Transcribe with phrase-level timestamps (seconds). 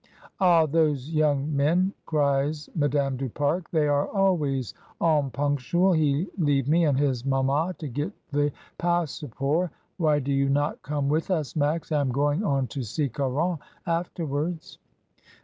[0.39, 0.65] "Ah!
[0.65, 6.97] those yong men!" cries Madame du Pare, "they are always onpunctual; he leave me and
[6.97, 9.71] his mamma to get the passeports.
[9.97, 11.91] Why do you not come with us, Max?
[11.91, 14.79] I am going on to see Caron afterwards."